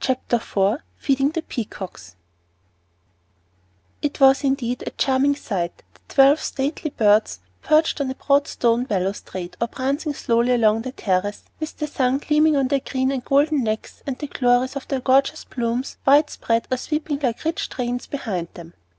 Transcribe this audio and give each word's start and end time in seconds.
Chapter 0.00 0.36
IV 0.36 0.78
FEEDING 0.96 1.32
THE 1.32 1.42
PEACOCKS 1.42 2.14
It 4.00 4.18
was 4.18 4.42
indeed 4.42 4.82
a 4.86 4.90
charming 4.92 5.36
sight, 5.36 5.82
the 5.92 6.00
twelve 6.08 6.40
stately 6.40 6.88
birds 6.88 7.40
perched 7.60 8.00
on 8.00 8.08
the 8.08 8.14
broad 8.14 8.48
stone 8.48 8.84
balustrade, 8.84 9.58
or 9.60 9.68
prancing 9.68 10.14
slowly 10.14 10.54
along 10.54 10.80
the 10.80 10.92
terrace, 10.92 11.42
with 11.60 11.76
the 11.76 11.86
sun 11.86 12.16
gleaming 12.16 12.56
on 12.56 12.68
their 12.68 12.80
green 12.80 13.12
and 13.12 13.26
golden 13.26 13.62
necks 13.62 14.02
and 14.06 14.18
the 14.18 14.26
glories 14.26 14.74
of 14.74 14.88
their 14.88 15.00
gorgeous 15.00 15.44
plumes, 15.44 15.98
widespread, 16.06 16.66
or 16.70 16.78
sweeping 16.78 17.18
like 17.22 17.44
rich 17.44 17.68
trains 17.68 18.06
behind 18.06 18.48
them. 18.54 18.72